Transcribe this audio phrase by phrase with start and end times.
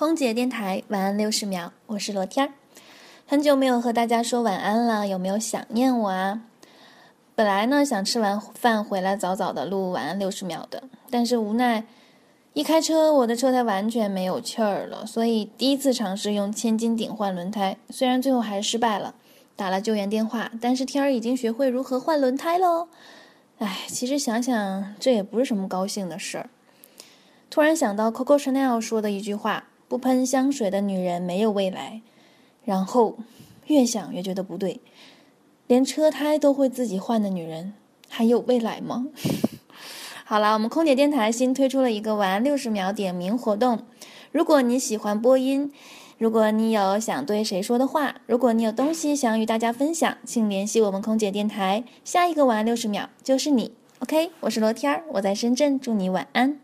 [0.00, 2.52] 空姐电台晚安六十秒，我是罗天儿。
[3.26, 6.40] 很久没有和大家说晚安了，有没有想念我啊？
[7.34, 11.84] 本来呢想吃完饭回来早早的录晚安六十秒的，但是无奈
[12.54, 19.14] 一开车我的车胎完全没有气儿了，所以第一次尝试用千斤顶换轮胎，虽然最后还是失败了，
[19.54, 22.88] 打了救援电话，但是天儿已经学会如何换轮胎喽。
[23.58, 26.48] 唉，其实想想这也不是什么高兴的事儿。
[27.50, 29.66] 突然想到 Coco Chanel 说的一句话。
[29.90, 32.00] 不喷香水的女人没有未来，
[32.64, 33.18] 然后
[33.66, 34.78] 越想越觉得不对，
[35.66, 37.74] 连车胎都会自己换的女人
[38.08, 39.08] 还有未来吗？
[40.24, 43.80] 好了，我们空姐电台新推出了一个晚安六十秒点名活动，
[44.30, 45.72] 如果你喜欢播音，
[46.18, 53.72] 如果你有想对谁说的话，如果你有东西想与大家分享，请联系我们空姐电台，下一个晚安六十秒就是你。
[53.98, 56.60] OK，我是罗天儿，我在深圳，祝你晚安。